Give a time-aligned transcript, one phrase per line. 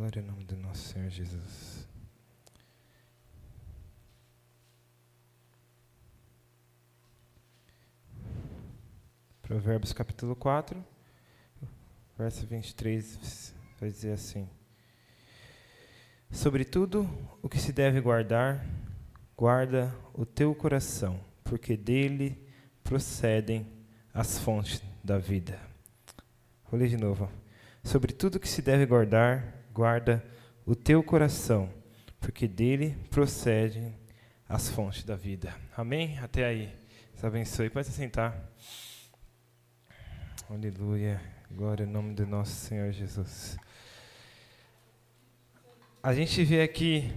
[0.00, 1.86] Glória ao nome do nosso Senhor Jesus.
[9.42, 10.82] Provérbios capítulo 4,
[12.16, 14.48] verso 23, vai dizer assim:
[16.30, 17.06] Sobretudo
[17.42, 18.64] o que se deve guardar,
[19.36, 22.42] guarda o teu coração, porque dele
[22.82, 23.70] procedem
[24.14, 25.60] as fontes da vida.
[26.70, 27.30] Vou ler de novo.
[27.84, 30.22] Sobre tudo que se deve guardar, guarda
[30.66, 31.72] o teu coração,
[32.20, 33.96] porque dele procedem
[34.46, 35.56] as fontes da vida.
[35.74, 36.18] Amém?
[36.18, 36.70] Até aí.
[37.12, 37.70] Deus abençoe.
[37.70, 38.38] Pode se sentar.
[40.50, 41.18] Aleluia.
[41.50, 43.56] Glória ao nome do nosso Senhor Jesus.
[46.02, 47.10] A gente vê aqui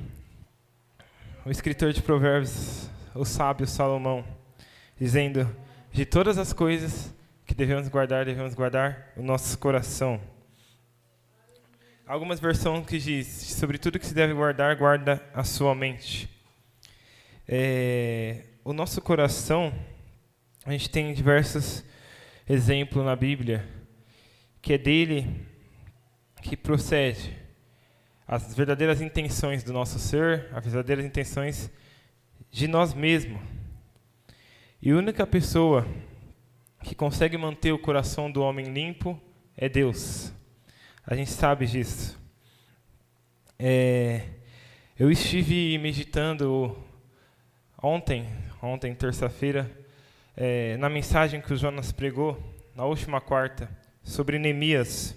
[1.45, 4.23] o escritor de Provérbios, o sábio Salomão,
[4.97, 5.53] dizendo:
[5.91, 7.13] De todas as coisas
[7.45, 10.21] que devemos guardar, devemos guardar o nosso coração
[12.05, 16.29] algumas versões que diz sobre tudo que se deve guardar, guarda a sua mente.
[17.47, 19.73] É, o nosso coração,
[20.65, 21.83] a gente tem diversos
[22.47, 23.67] exemplos na Bíblia,
[24.61, 25.45] que é dele
[26.41, 27.37] que procede
[28.27, 31.71] as verdadeiras intenções do nosso ser, as verdadeiras intenções
[32.51, 33.41] de nós mesmos.
[34.81, 35.87] E a única pessoa
[36.83, 39.19] que consegue manter o coração do homem limpo
[39.55, 40.33] é Deus.
[41.05, 42.17] A gente sabe disso.
[43.59, 44.21] É,
[44.97, 46.77] eu estive meditando
[47.81, 48.25] ontem,
[48.61, 49.69] ontem, terça-feira,
[50.33, 52.41] é, na mensagem que o Jonas pregou,
[52.73, 53.69] na última quarta,
[54.01, 55.13] sobre Neemias.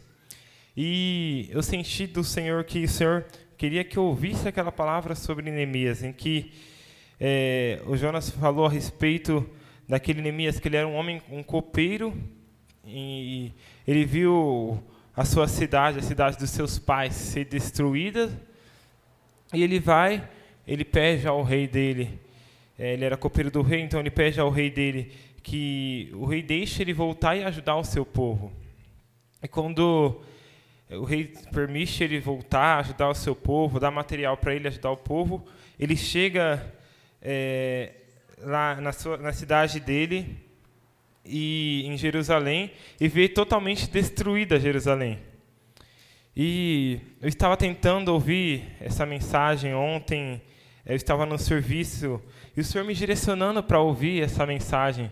[0.77, 3.25] E eu senti do Senhor que o Senhor
[3.56, 6.53] queria que eu ouvisse aquela palavra sobre Neemias, em que
[7.21, 9.48] é, o Jonas falou a respeito
[9.89, 12.12] daquele Neemias, que ele era um homem, um copeiro,
[12.84, 13.53] e
[13.87, 14.83] ele viu
[15.17, 18.31] a sua cidade, a cidade dos seus pais, ser destruída.
[19.55, 20.28] E ele vai,
[20.67, 22.20] ele pede ao rei dele,
[22.78, 25.10] é, ele era copeiro do rei, então ele pede ao rei dele
[25.43, 28.53] que o rei deixe ele voltar e ajudar o seu povo.
[29.43, 30.21] E quando
[30.91, 34.97] o rei permite ele voltar, ajudar o seu povo, dar material para ele ajudar o
[34.97, 35.47] povo,
[35.78, 36.75] ele chega
[37.22, 37.93] é,
[38.38, 40.46] lá na, sua, na cidade dele
[41.28, 42.70] e em Jerusalém
[43.00, 45.19] e vê totalmente destruída Jerusalém.
[46.37, 50.42] E eu estava tentando ouvir essa mensagem ontem,
[50.84, 52.20] eu estava no serviço
[52.56, 55.10] e o Senhor me direcionando para ouvir essa mensagem,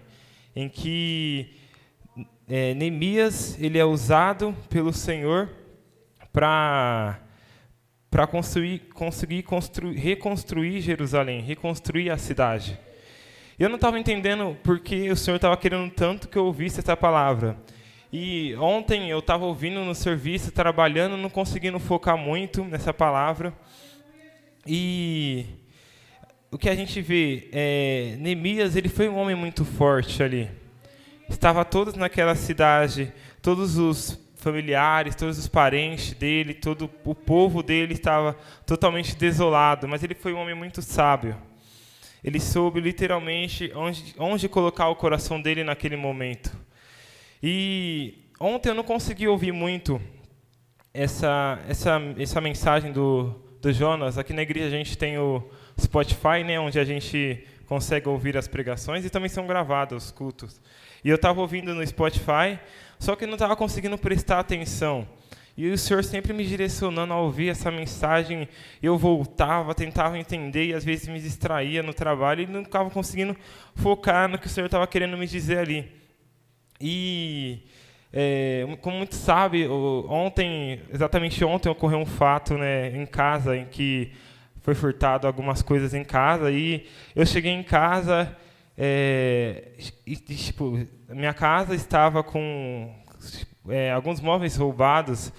[0.54, 1.54] em que
[2.48, 5.50] é, Neemias ele é usado pelo Senhor
[6.32, 7.20] para
[8.14, 12.78] para construir, conseguir construir, reconstruir Jerusalém, reconstruir a cidade.
[13.56, 17.56] Eu não estava entendendo porque o Senhor estava querendo tanto que eu ouvisse essa palavra.
[18.12, 23.54] E ontem eu estava ouvindo no serviço, trabalhando, não conseguindo focar muito nessa palavra.
[24.66, 25.46] E
[26.50, 30.50] o que a gente vê é Neemias, ele foi um homem muito forte ali.
[31.28, 37.94] Estava todos naquela cidade, todos os familiares, todos os parentes dele, todo o povo dele
[37.94, 38.36] estava
[38.66, 41.36] totalmente desolado, mas ele foi um homem muito sábio.
[42.24, 46.50] Ele soube literalmente onde, onde colocar o coração dele naquele momento.
[47.42, 50.00] E ontem eu não consegui ouvir muito
[50.94, 54.16] essa, essa, essa mensagem do, do Jonas.
[54.16, 55.46] Aqui na igreja a gente tem o
[55.78, 60.58] Spotify, né, onde a gente consegue ouvir as pregações e também são gravados os cultos.
[61.04, 62.58] E eu estava ouvindo no Spotify,
[62.98, 65.06] só que não estava conseguindo prestar atenção.
[65.56, 68.48] E o Senhor sempre me direcionando a ouvir essa mensagem.
[68.82, 73.36] Eu voltava, tentava entender e às vezes me distraía no trabalho e não estava conseguindo
[73.74, 75.92] focar no que o Senhor estava querendo me dizer ali.
[76.80, 77.62] E,
[78.12, 84.12] é, como muito sabe, ontem, exatamente ontem, ocorreu um fato né, em casa em que
[84.60, 88.34] foi furtado algumas coisas em casa e eu cheguei em casa
[88.76, 89.72] é,
[90.04, 92.92] e, tipo, minha casa estava com
[93.68, 95.32] é, alguns móveis roubados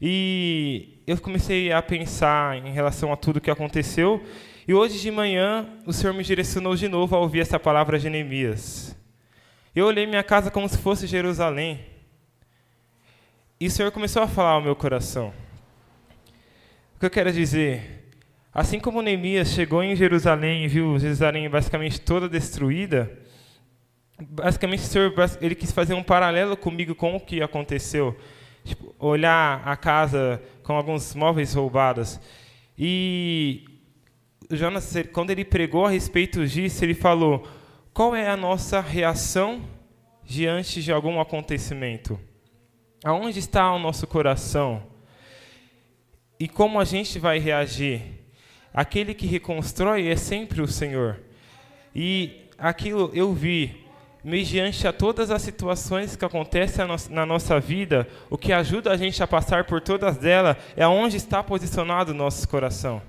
[0.00, 4.22] e eu comecei a pensar em relação a tudo que aconteceu.
[4.68, 8.10] E hoje de manhã o Senhor me direcionou de novo a ouvir essa palavra de
[8.10, 8.96] Neemias.
[9.74, 11.80] Eu olhei minha casa como se fosse Jerusalém.
[13.58, 15.32] E o Senhor começou a falar ao meu coração.
[16.94, 18.10] O que eu quero dizer?
[18.52, 23.10] Assim como Neemias chegou em Jerusalém e viu Jerusalém basicamente toda destruída,
[24.18, 28.16] basicamente o senhor ele quis fazer um paralelo comigo com o que aconteceu
[28.64, 32.20] tipo, olhar a casa com alguns móveis roubados
[32.78, 33.64] e
[34.50, 37.46] Jonas quando ele pregou a respeito disso ele falou
[37.92, 39.62] qual é a nossa reação
[40.24, 42.18] diante de algum acontecimento
[43.04, 44.82] aonde está o nosso coração
[46.38, 48.02] e como a gente vai reagir.
[48.72, 51.20] Aquele que reconstrói é sempre o Senhor.
[51.94, 53.85] E aquilo eu vi,
[54.26, 59.22] mediante a todas as situações que acontecem na nossa vida, o que ajuda a gente
[59.22, 63.00] a passar por todas elas é onde está posicionado o nosso coração.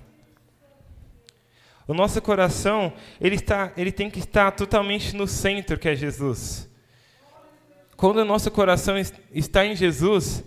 [1.88, 6.70] O nosso coração, ele, está, ele tem que estar totalmente no centro, que é Jesus.
[7.96, 8.94] Quando o nosso coração
[9.34, 10.44] está em Jesus,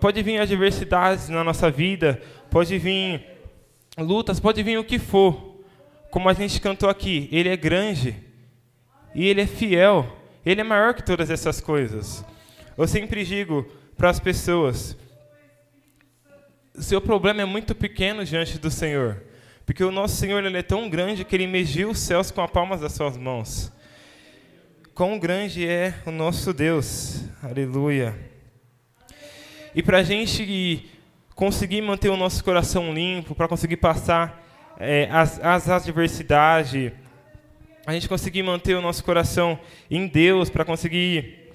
[0.00, 3.22] pode vir adversidades na nossa vida, pode vir
[3.98, 5.60] lutas, pode vir o que for.
[6.10, 8.29] Como a gente cantou aqui, Ele é grande
[9.14, 10.16] e Ele é fiel.
[10.44, 12.24] Ele é maior que todas essas coisas.
[12.76, 13.66] Eu sempre digo
[13.96, 14.96] para as pessoas:
[16.74, 19.22] seu problema é muito pequeno diante do Senhor.
[19.66, 22.48] Porque o nosso Senhor ele é tão grande que ele mediu os céus com a
[22.48, 23.72] palma das suas mãos.
[24.94, 27.22] Quão grande é o nosso Deus.
[27.42, 28.18] Aleluia.
[29.74, 30.90] E para a gente
[31.34, 34.44] conseguir manter o nosso coração limpo, para conseguir passar
[34.78, 36.92] é, as, as adversidades,
[37.86, 39.58] a gente conseguir manter o nosso coração
[39.90, 41.52] em Deus, para conseguir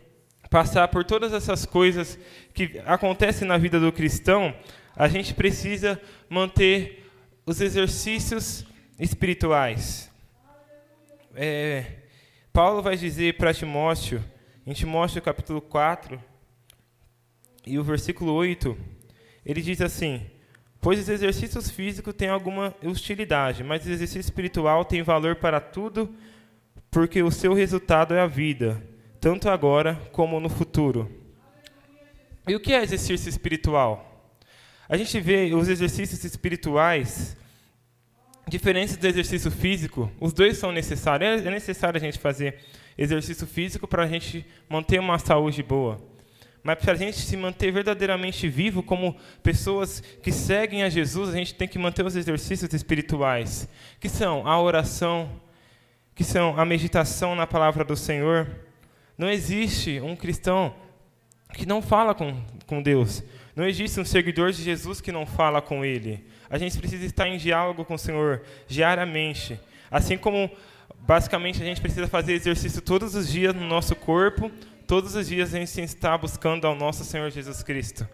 [0.49, 2.17] passar por todas essas coisas
[2.53, 4.55] que acontecem na vida do cristão,
[4.95, 7.09] a gente precisa manter
[7.45, 8.65] os exercícios
[8.99, 10.09] espirituais.
[11.35, 11.85] É,
[12.53, 14.23] Paulo vai dizer para Timóteo,
[14.65, 16.21] em Timóteo capítulo 4,
[17.67, 18.77] e o versículo 8,
[19.45, 20.25] ele diz assim:
[20.85, 26.13] Pois os exercícios físicos têm alguma utilidade, mas o exercício espiritual tem valor para tudo,
[26.91, 28.87] porque o seu resultado é a vida,
[29.19, 31.09] tanto agora como no futuro.
[32.47, 34.31] E o que é exercício espiritual?
[34.87, 37.35] A gente vê os exercícios espirituais,
[38.47, 41.43] diferentes do exercício físico, os dois são necessários.
[41.43, 42.59] É necessário a gente fazer
[42.95, 46.14] exercício físico para a gente manter uma saúde boa.
[46.65, 51.37] Mas para a gente se manter verdadeiramente vivo como pessoas que seguem a Jesus, a
[51.37, 53.69] gente tem que manter os exercícios espirituais,
[53.99, 55.29] que são a oração,
[56.15, 58.49] que são a meditação na palavra do Senhor.
[59.15, 60.73] Não existe um cristão
[61.53, 62.35] que não fala com,
[62.65, 63.23] com Deus.
[63.55, 66.25] Não existe um seguidor de Jesus que não fala com Ele.
[66.49, 69.59] A gente precisa estar em diálogo com o Senhor diariamente.
[69.91, 70.49] Assim como,
[71.01, 74.51] basicamente, a gente precisa fazer exercício todos os dias no nosso corpo,
[74.85, 78.07] todos os dias a gente está buscando ao nosso Senhor Jesus Cristo.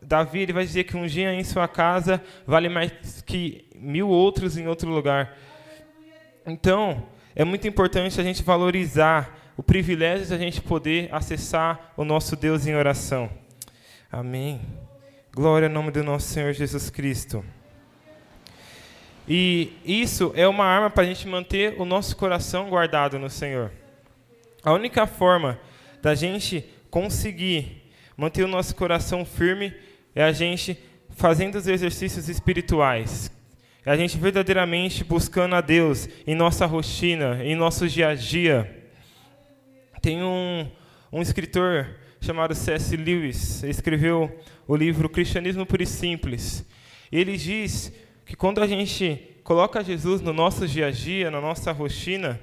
[0.00, 4.56] Davi ele vai dizer que um dia em sua casa vale mais que mil outros
[4.56, 5.36] em outro lugar.
[6.46, 12.04] Então, é muito importante a gente valorizar o privilégio de a gente poder acessar o
[12.04, 13.30] nosso Deus em oração.
[14.12, 14.60] Amém.
[15.34, 17.44] Glória ao nome do nosso Senhor Jesus Cristo.
[19.28, 23.72] E isso é uma arma para a gente manter o nosso coração guardado no Senhor.
[24.66, 25.60] A única forma
[26.02, 27.84] da gente conseguir
[28.16, 29.72] manter o nosso coração firme
[30.12, 30.76] é a gente
[31.10, 33.30] fazendo os exercícios espirituais.
[33.84, 38.90] É a gente verdadeiramente buscando a Deus em nossa rotina, em nosso dia a dia.
[40.02, 40.68] Tem um,
[41.12, 41.86] um escritor
[42.20, 42.96] chamado C.S.
[42.96, 43.62] Lewis.
[43.62, 44.36] Escreveu
[44.66, 46.66] o livro Cristianismo Puro e Simples.
[47.12, 47.92] Ele diz
[48.24, 52.40] que quando a gente coloca Jesus no nosso dia a dia, na nossa rotina,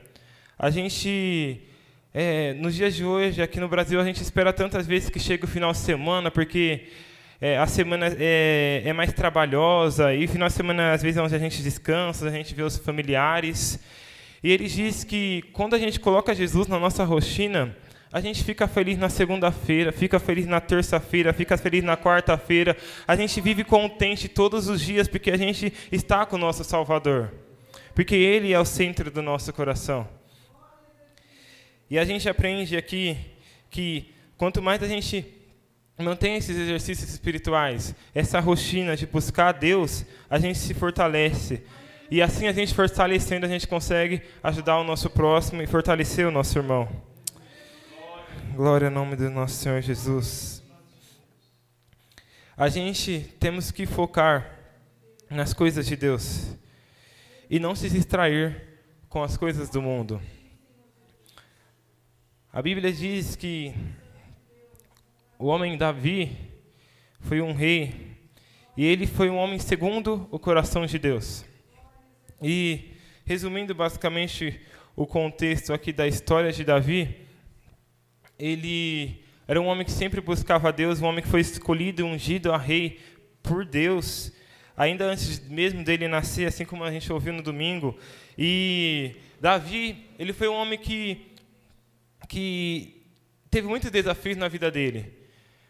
[0.58, 1.60] a gente,
[2.14, 5.46] é, nos dias de hoje, aqui no Brasil, a gente espera tantas vezes que chegue
[5.46, 6.84] o final de semana, porque
[7.42, 11.34] é, a semana é, é, mais trabalhosa, e final de semana, às vezes, é onde
[11.34, 13.80] a gente descansa, a gente vê os familiares.
[14.44, 17.76] E ele diz que quando a gente coloca Jesus na nossa rotina,
[18.12, 22.78] a gente fica feliz na segunda-feira, fica feliz na terça-feira, fica feliz na quarta-feira.
[23.08, 27.34] A gente vive contente todos os dias porque a gente está com o nosso Salvador.
[27.96, 30.08] Porque Ele é o centro do nosso coração.
[31.94, 33.16] E a gente aprende aqui
[33.70, 35.24] que quanto mais a gente
[35.96, 41.62] mantém esses exercícios espirituais, essa rotina de buscar a Deus, a gente se fortalece.
[42.10, 46.32] E assim a gente fortalecendo, a gente consegue ajudar o nosso próximo e fortalecer o
[46.32, 46.90] nosso irmão.
[48.56, 50.64] Glória ao nome do nosso Senhor Jesus.
[52.58, 54.50] A gente temos que focar
[55.30, 56.58] nas coisas de Deus
[57.48, 60.20] e não se distrair com as coisas do mundo.
[62.56, 63.74] A Bíblia diz que
[65.40, 66.38] o homem Davi
[67.20, 68.16] foi um rei
[68.78, 71.44] e ele foi um homem segundo o coração de Deus.
[72.40, 72.92] E
[73.26, 74.62] resumindo basicamente
[74.96, 77.26] o contexto aqui da história de Davi,
[78.38, 82.52] ele era um homem que sempre buscava a Deus, um homem que foi escolhido, ungido
[82.52, 83.00] a rei
[83.42, 84.32] por Deus,
[84.78, 87.98] ainda antes mesmo dele nascer, assim como a gente ouviu no domingo.
[88.38, 91.33] E Davi, ele foi um homem que
[92.28, 93.02] que
[93.50, 95.14] teve muitos desafios na vida dele,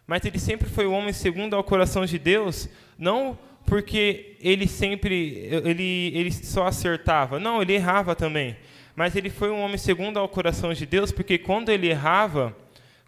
[0.05, 5.49] mas ele sempre foi um homem segundo ao coração de Deus, não porque ele sempre
[5.63, 8.57] ele, ele só acertava, não, ele errava também.
[8.95, 12.55] Mas ele foi um homem segundo ao coração de Deus, porque quando ele errava,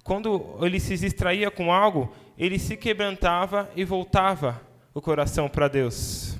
[0.03, 4.61] quando ele se distraía com algo, ele se quebrantava e voltava
[4.93, 6.37] o coração para Deus.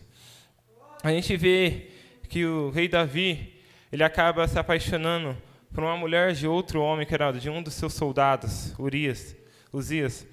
[1.04, 1.90] A gente vê
[2.28, 3.54] que o rei Davi,
[3.92, 5.38] ele acaba se apaixonando
[5.76, 9.36] por uma mulher de outro homem, que era de um dos seus soldados, Urias,
[9.74, 10.26] Uzias.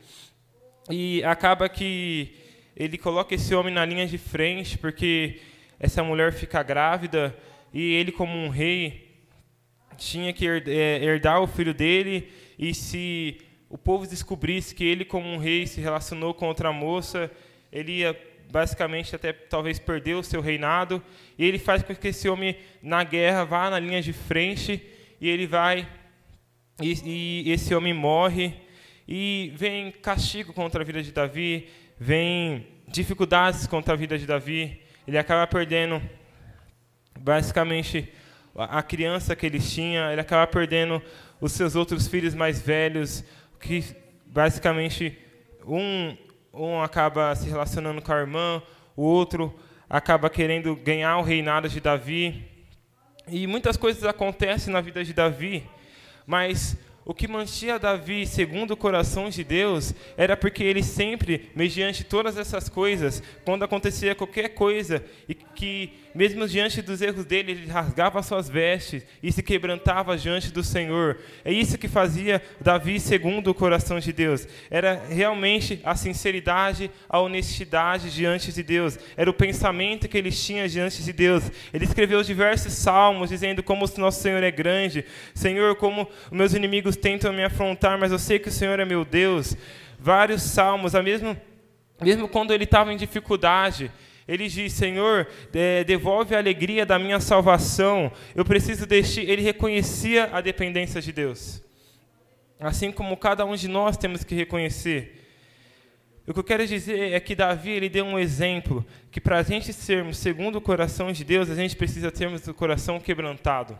[0.88, 2.36] E acaba que
[2.76, 5.40] ele coloca esse homem na linha de frente, porque
[5.80, 7.36] essa mulher fica grávida
[7.74, 9.18] e ele, como um rei,
[9.98, 12.32] tinha que é, herdar o filho dele.
[12.56, 17.28] E se o povo descobrisse que ele, como um rei, se relacionou com outra moça,
[17.72, 18.16] ele ia
[18.48, 21.02] basicamente até talvez perder o seu reinado.
[21.36, 24.80] E ele faz com que esse homem, na guerra, vá na linha de frente
[25.22, 25.86] e ele vai,
[26.80, 28.54] e, e esse homem morre.
[29.06, 34.82] E vem castigo contra a vida de Davi, vem dificuldades contra a vida de Davi.
[35.06, 36.02] Ele acaba perdendo,
[37.20, 38.12] basicamente,
[38.56, 41.00] a criança que ele tinha, ele acaba perdendo
[41.40, 43.24] os seus outros filhos mais velhos,
[43.60, 43.84] que
[44.26, 45.16] basicamente
[45.64, 46.16] um,
[46.52, 48.60] um acaba se relacionando com a irmã,
[48.96, 49.56] o outro
[49.88, 52.51] acaba querendo ganhar o reinado de Davi.
[53.28, 55.64] E muitas coisas acontecem na vida de Davi,
[56.26, 62.04] mas o que mantinha Davi segundo o coração de Deus era porque ele sempre, mediante
[62.04, 67.66] todas essas coisas, quando acontecia qualquer coisa e que mesmo diante dos erros dele, ele
[67.66, 71.18] rasgava suas vestes e se quebrantava diante do Senhor.
[71.44, 74.46] É isso que fazia Davi segundo o coração de Deus.
[74.70, 78.98] Era realmente a sinceridade, a honestidade diante de Deus.
[79.16, 81.50] Era o pensamento que ele tinha diante de Deus.
[81.72, 85.04] Ele escreveu diversos salmos dizendo como o nosso Senhor é grande.
[85.34, 89.04] Senhor, como meus inimigos tentam me afrontar, mas eu sei que o Senhor é meu
[89.04, 89.56] Deus.
[89.98, 91.36] Vários salmos, a mesmo
[92.02, 93.90] mesmo quando ele estava em dificuldade,
[94.26, 95.28] ele diz: Senhor,
[95.86, 98.12] devolve a alegria da minha salvação.
[98.34, 99.22] Eu preciso deixar.
[99.22, 101.62] Ele reconhecia a dependência de Deus.
[102.58, 105.18] Assim como cada um de nós temos que reconhecer.
[106.24, 109.42] O que eu quero dizer é que Davi ele deu um exemplo que para a
[109.42, 113.76] gente sermos segundo o coração de Deus, a gente precisa termos o coração quebrantado.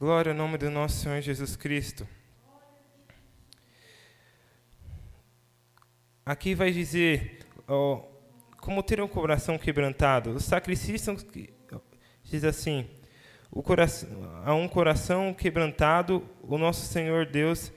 [0.00, 2.08] Glória ao nome do nosso Senhor Jesus Cristo.
[6.26, 8.11] Aqui vai dizer, ó,
[8.62, 10.30] como ter um coração quebrantado.
[10.30, 11.26] Os sacrifícios
[12.24, 12.88] diz assim:
[13.50, 14.08] o coração,
[14.44, 17.72] a um coração quebrantado, o nosso Senhor Deus,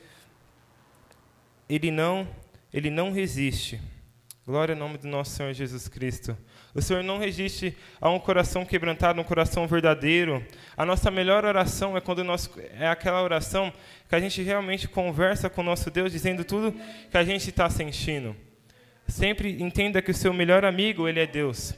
[1.68, 2.28] ele não,
[2.72, 3.82] ele não resiste.
[4.46, 6.38] Glória ao nome do nosso Senhor Jesus Cristo.
[6.72, 10.46] O Senhor não resiste a um coração quebrantado, um coração verdadeiro.
[10.78, 13.74] A nossa melhor oração é quando nós, é aquela oração
[14.08, 16.76] que a gente realmente conversa com o nosso Deus, dizendo tudo
[17.10, 18.36] que a gente está sentindo.
[19.08, 21.74] Sempre entenda que o seu melhor amigo, ele é Deus.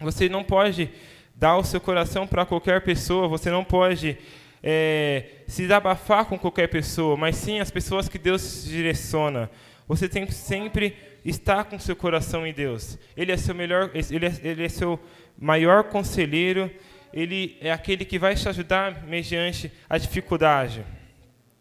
[0.00, 0.90] Você não pode
[1.34, 4.18] dar o seu coração para qualquer pessoa, você não pode
[4.62, 9.50] é, se desabafar com qualquer pessoa, mas sim as pessoas que Deus direciona.
[9.86, 12.98] Você tem que sempre estar com seu coração em Deus.
[13.16, 15.00] Ele é seu melhor, ele é, ele é seu
[15.38, 16.70] maior conselheiro.
[17.12, 20.84] Ele é aquele que vai te ajudar mediante a dificuldade.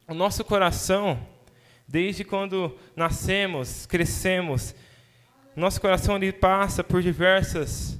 [0.08, 1.20] O nosso coração,
[1.88, 4.76] desde quando nascemos, crescemos,
[5.60, 8.00] nosso coração ele passa por diversas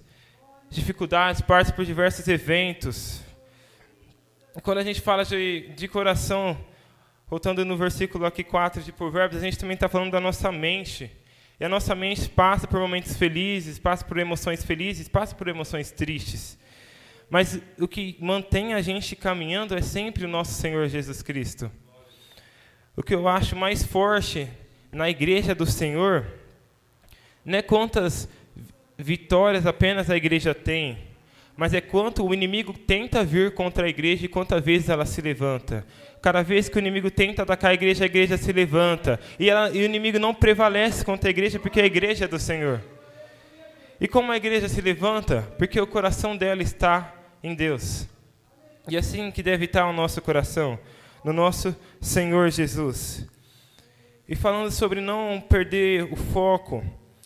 [0.70, 3.24] dificuldades, passa por diversos eventos.
[4.62, 6.56] Quando a gente fala de, de coração,
[7.28, 11.12] voltando no versículo aqui 4 de Provérbios, a gente também está falando da nossa mente.
[11.60, 15.90] E a nossa mente passa por momentos felizes, passa por emoções felizes, passa por emoções
[15.90, 16.60] tristes.
[17.28, 21.72] Mas o que mantém a gente caminhando é sempre o nosso Senhor Jesus Cristo.
[22.96, 24.48] O que eu acho mais forte
[24.92, 26.26] na igreja do Senhor
[27.48, 28.28] não é quantas
[28.98, 30.98] vitórias apenas a igreja tem,
[31.56, 35.22] mas é quanto o inimigo tenta vir contra a igreja e quantas vezes ela se
[35.22, 35.86] levanta.
[36.22, 39.18] Cada vez que o inimigo tenta atacar a igreja, a igreja se levanta.
[39.40, 42.38] E, ela, e o inimigo não prevalece contra a igreja porque a igreja é do
[42.38, 42.82] Senhor.
[44.00, 45.42] E como a igreja se levanta?
[45.58, 48.10] Porque o coração dela está em Deus.
[48.90, 50.78] E assim que deve estar o nosso coração,
[51.24, 53.26] no nosso Senhor Jesus.
[54.28, 56.84] E falando sobre não perder o foco,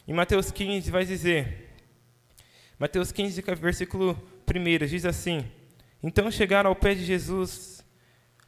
[0.08, 1.72] em Mateus 15 vai dizer,
[2.82, 5.46] Mateus 15, versículo 1, diz assim:
[6.02, 7.86] Então chegaram ao pé de Jesus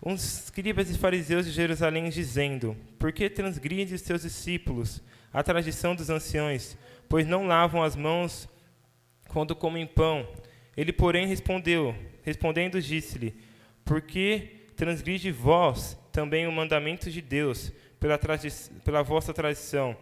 [0.03, 5.95] uns escribas e fariseus de Jerusalém, dizendo: Por que transgride os seus discípulos a tradição
[5.95, 6.75] dos anciões,
[7.07, 8.49] pois não lavam as mãos
[9.27, 10.27] quando comem pão?
[10.75, 13.35] Ele, porém, respondeu, respondendo, disse-lhe:
[13.85, 18.19] Por que transgride vós também o mandamento de Deus pela,
[18.83, 19.95] pela vossa tradição?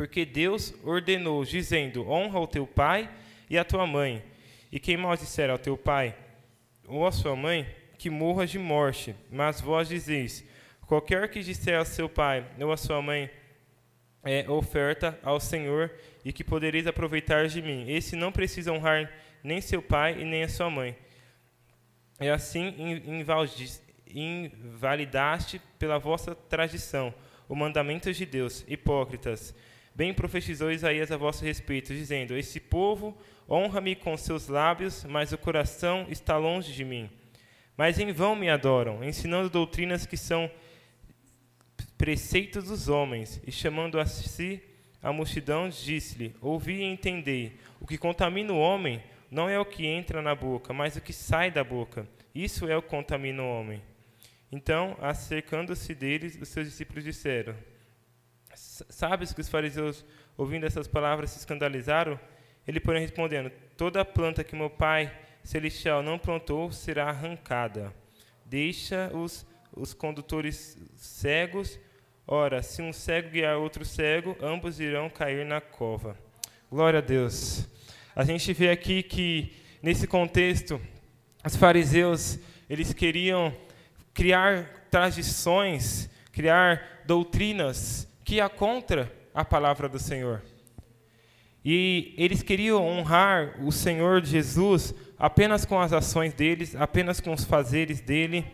[0.00, 3.06] Porque Deus ordenou, dizendo: Honra o teu pai
[3.50, 4.24] e a tua mãe.
[4.72, 6.16] E quem mal disser ao teu pai
[6.88, 7.66] ou à sua mãe,
[7.98, 9.14] que morra de morte.
[9.30, 10.42] Mas vós dizeis:
[10.86, 13.28] Qualquer que disser ao seu pai ou à sua mãe,
[14.24, 15.92] é oferta ao Senhor
[16.24, 17.84] e que podereis aproveitar de mim.
[17.86, 19.12] Esse não precisa honrar
[19.44, 20.96] nem seu pai e nem a sua mãe.
[22.18, 22.74] E assim
[24.06, 27.12] invalidaste pela vossa tradição
[27.46, 29.54] o mandamento de Deus, hipócritas.
[29.94, 33.16] Bem profetizou Isaías a vosso respeito, dizendo: Esse povo
[33.48, 37.10] honra-me com seus lábios, mas o coração está longe de mim.
[37.76, 40.50] Mas em vão me adoram, ensinando doutrinas que são
[41.96, 44.62] preceitos dos homens, e chamando a si
[45.02, 47.56] a multidão, disse-lhe: Ouvi e entendei.
[47.80, 51.12] O que contamina o homem não é o que entra na boca, mas o que
[51.12, 52.06] sai da boca.
[52.34, 53.82] Isso é o que contamina o homem.
[54.52, 57.54] Então, acercando-se deles, os seus discípulos disseram:
[58.88, 60.04] Sabes que os fariseus,
[60.36, 62.20] ouvindo essas palavras, se escandalizaram?
[62.66, 65.10] Ele, porém, respondendo: Toda planta que meu Pai
[65.42, 67.94] celestial não plantou será arrancada.
[68.44, 71.78] Deixa os, os condutores cegos.
[72.26, 76.16] Ora, se um cego guiar outro cego, ambos irão cair na cova.
[76.70, 77.66] Glória a Deus.
[78.14, 80.80] A gente vê aqui que, nesse contexto,
[81.44, 82.38] os fariseus,
[82.68, 83.56] eles queriam
[84.12, 90.40] criar tradições, criar doutrinas que ia contra a palavra do Senhor.
[91.64, 97.42] E eles queriam honrar o Senhor Jesus apenas com as ações deles, apenas com os
[97.42, 98.46] fazeres dele,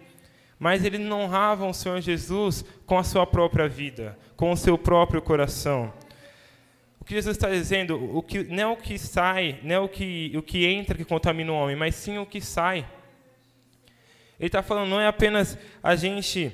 [0.58, 4.78] mas eles não honravam o Senhor Jesus com a sua própria vida, com o seu
[4.78, 5.92] próprio coração.
[6.98, 9.90] O que Jesus está dizendo, o que, não é o que sai, não é o
[9.90, 12.78] que, o que entra que contamina o homem, mas sim o que sai.
[14.40, 16.46] Ele está falando, não é apenas a gente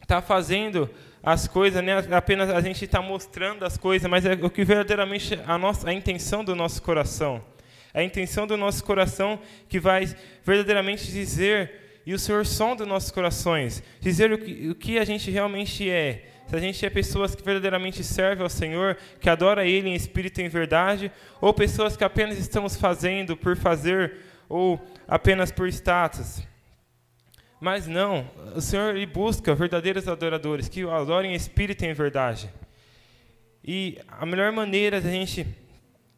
[0.00, 0.88] estar tá fazendo
[1.22, 1.92] as coisas, né?
[2.12, 5.92] apenas a gente está mostrando as coisas, mas é o que verdadeiramente a, nossa, a
[5.92, 7.42] intenção do nosso coração.
[7.92, 10.06] É a intenção do nosso coração que vai
[10.44, 15.04] verdadeiramente dizer, e o Senhor som dos nossos corações, dizer o que, o que a
[15.04, 16.30] gente realmente é.
[16.46, 20.40] Se a gente é pessoas que verdadeiramente servem ao Senhor, que adora Ele em espírito
[20.40, 26.46] e em verdade, ou pessoas que apenas estamos fazendo por fazer, ou apenas por status.
[27.66, 32.48] Mas não, o Senhor busca verdadeiros adoradores que o adorem em espírito e em verdade.
[33.64, 35.44] E a melhor maneira de a gente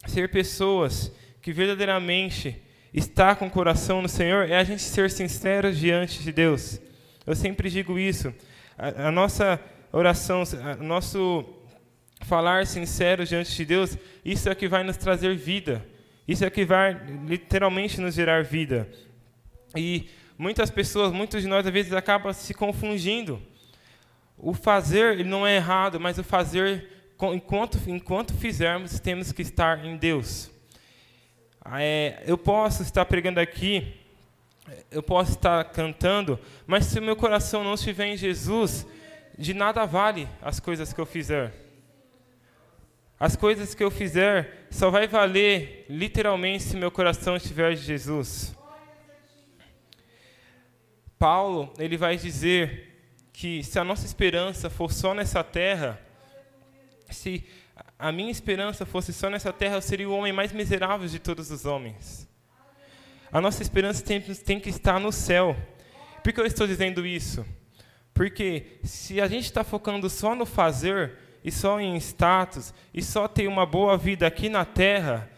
[0.07, 2.55] ser pessoas que verdadeiramente
[2.93, 6.83] está com o coração no Senhor é a gente ser sinceros diante de Deus.
[7.27, 8.31] Eu sempre digo isso.
[8.77, 9.59] A, a nossa
[9.91, 10.43] oração,
[10.79, 11.47] o nosso
[12.27, 15.83] falar sincero diante de Deus, isso é que vai nos trazer vida.
[16.29, 16.93] Isso é que vai
[17.27, 18.87] literalmente nos gerar vida.
[19.75, 23.43] E muitas pessoas, muitos de nós às vezes acabam se confundindo.
[24.37, 26.89] O fazer ele não é errado, mas o fazer
[27.35, 30.51] enquanto enquanto fizermos temos que estar em Deus.
[31.73, 33.95] É, eu posso estar pregando aqui,
[34.91, 38.87] eu posso estar cantando, mas se o meu coração não estiver em Jesus,
[39.37, 41.53] de nada vale as coisas que eu fizer.
[43.21, 48.57] As coisas que eu fizer só vai valer literalmente se meu coração estiver em Jesus.
[51.19, 52.89] Paulo, ele vai dizer
[53.33, 56.01] que se a nossa esperança for só nessa terra,
[57.11, 57.45] se
[57.99, 61.51] a minha esperança fosse só nessa terra, eu seria o homem mais miserável de todos
[61.51, 62.29] os homens.
[63.31, 65.57] A nossa esperança tem, tem que estar no céu.
[66.23, 67.45] Por que eu estou dizendo isso?
[68.15, 73.29] Porque se a gente está focando só no fazer, e só em status, e só
[73.29, 75.31] ter uma boa vida aqui na terra,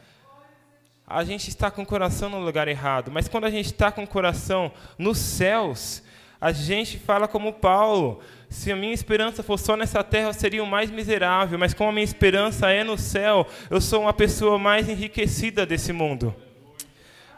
[1.11, 3.11] a gente está com o coração no lugar errado.
[3.11, 6.05] Mas quando a gente está com o coração nos céus,
[6.41, 10.63] a gente fala como Paulo: se a minha esperança fosse só nessa terra, eu seria
[10.63, 14.57] o mais miserável, mas como a minha esperança é no céu, eu sou uma pessoa
[14.57, 16.33] mais enriquecida desse mundo.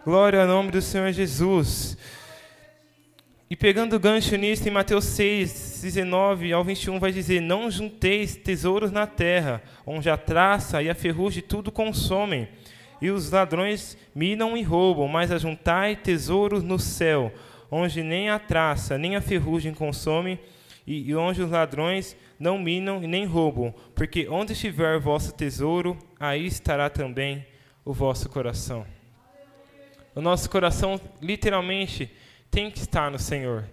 [0.05, 1.97] Glória ao nome do Senhor Jesus.
[3.49, 8.37] E pegando o gancho nisso, em Mateus 6, 19 ao 21, vai dizer: Não junteis
[8.37, 12.49] tesouros na terra, onde a traça e a ferrugem tudo consomem
[13.03, 17.35] e os ladrões minam e roubam, mas ajuntai tesouros no céu,
[17.69, 20.39] onde nem a traça, nem a ferrugem consome,
[20.87, 25.99] e, onde os ladrões não minam e nem roubam, porque onde estiver o vosso tesouro,
[26.19, 27.45] aí estará também
[27.85, 28.87] o vosso coração.
[30.15, 32.09] O nosso coração, literalmente,
[32.53, 33.65] tem que estar no Senhor.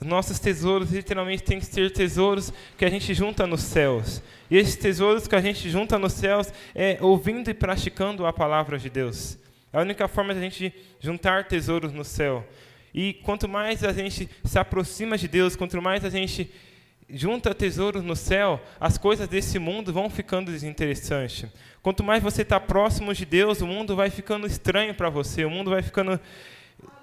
[0.00, 4.22] Nossos tesouros literalmente têm que ser tesouros que a gente junta nos céus.
[4.48, 8.78] E esses tesouros que a gente junta nos céus é ouvindo e praticando a palavra
[8.78, 9.36] de Deus.
[9.72, 12.46] É a única forma de a gente juntar tesouros no céu.
[12.94, 16.50] E quanto mais a gente se aproxima de Deus, quanto mais a gente
[17.10, 21.46] junta tesouros no céu, as coisas desse mundo vão ficando desinteressantes.
[21.82, 25.50] Quanto mais você está próximo de Deus, o mundo vai ficando estranho para você, o
[25.50, 26.20] mundo vai ficando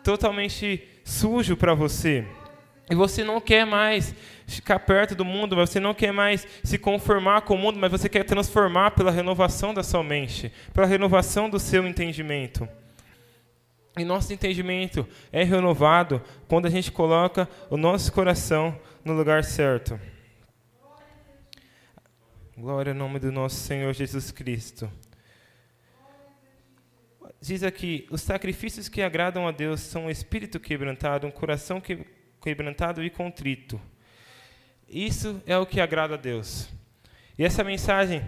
[0.04, 2.26] totalmente sujo para você.
[2.90, 4.14] E você não quer mais
[4.46, 8.08] ficar perto do mundo, você não quer mais se conformar com o mundo, mas você
[8.08, 12.68] quer transformar pela renovação da sua mente, pela renovação do seu entendimento.
[13.98, 20.00] E nosso entendimento é renovado quando a gente coloca o nosso coração no lugar certo.
[22.58, 24.92] Glória ao nome do nosso Senhor Jesus Cristo.
[27.42, 31.82] Diz aqui: os sacrifícios que agradam a Deus são um espírito quebrantado, um coração
[32.46, 33.82] quebrantado e contrito.
[34.88, 36.70] Isso é o que agrada a Deus.
[37.40, 38.22] E essa mensagem,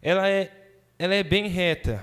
[0.00, 0.48] ela é,
[0.96, 2.00] ela é bem reta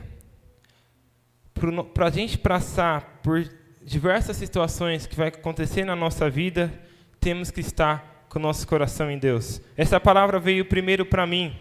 [1.94, 3.50] para a gente passar por
[3.82, 6.70] diversas situações que vai acontecer na nossa vida,
[7.18, 9.62] temos que estar com o nosso coração em Deus.
[9.78, 11.56] Essa palavra veio primeiro para mim.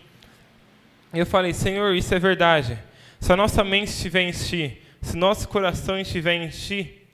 [1.14, 2.76] Eu falei, Senhor, isso é verdade.
[3.20, 7.07] Se a nossa mente estiver em Ti, se nosso coração estiver em Ti,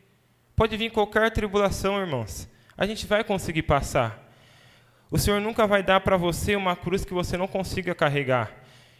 [0.56, 2.48] pode vir qualquer tribulação, irmãos.
[2.76, 4.20] A gente vai conseguir passar.
[5.10, 8.50] O Senhor nunca vai dar para você uma cruz que você não consiga carregar.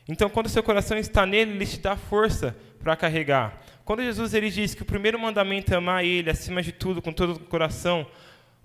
[0.09, 3.63] Então, quando seu coração está nele, ele te dá força para carregar.
[3.85, 7.13] Quando Jesus ele diz que o primeiro mandamento é amar Ele acima de tudo, com
[7.13, 8.07] todo o coração,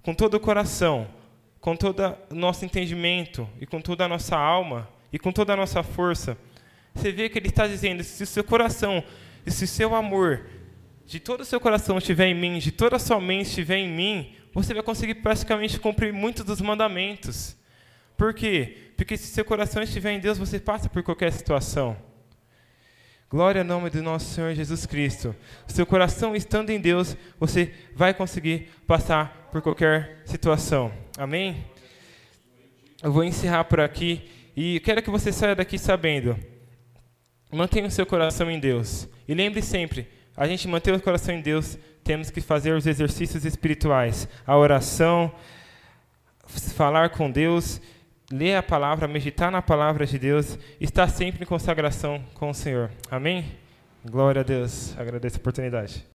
[0.02, 1.08] com todo o coração,
[1.60, 5.56] com todo o nosso entendimento e com toda a nossa alma e com toda a
[5.56, 6.38] nossa força,
[6.94, 9.04] você vê que Ele está dizendo: se o seu coração,
[9.46, 10.46] se o seu amor
[11.10, 13.90] de todo o seu coração estiver em mim, de toda a sua mente estiver em
[13.90, 17.58] mim, você vai conseguir praticamente cumprir muitos dos mandamentos.
[18.16, 18.92] Por quê?
[18.96, 21.98] Porque se seu coração estiver em Deus, você passa por qualquer situação.
[23.28, 25.36] Glória ao nome do nosso Senhor Jesus Cristo.
[25.66, 30.94] Seu coração estando em Deus, você vai conseguir passar por qualquer situação.
[31.18, 31.66] Amém?
[33.02, 36.38] Eu vou encerrar por aqui e quero que você saia daqui sabendo.
[37.52, 39.10] Mantenha o seu coração em Deus.
[39.28, 43.46] E lembre sempre, a gente manter o coração em Deus, temos que fazer os exercícios
[43.46, 45.32] espirituais, a oração,
[46.48, 47.82] falar com Deus
[48.32, 52.92] ler a palavra, meditar na palavra de Deus, estar sempre em consagração com o Senhor.
[53.10, 53.58] Amém?
[54.06, 54.98] Glória a Deus.
[54.98, 56.06] Agradeço a oportunidade.